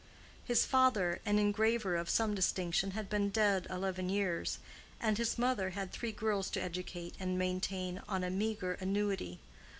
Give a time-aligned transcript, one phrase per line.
[0.43, 4.57] His father, an engraver of some distinction, had been dead eleven years,
[4.99, 9.37] and his mother had three girls to educate and maintain on a meagre annuity.